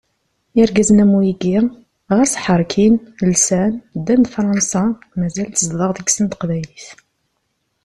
[0.61, 1.57] Irgazen am wigi,
[2.17, 2.93] ɣas ḥerkin,
[3.31, 4.83] lsan, ddan d Fransa,
[5.19, 6.87] mazal tezdeɣ deg-sen teqbaylit.